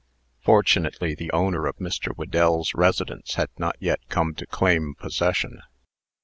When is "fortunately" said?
0.39-1.13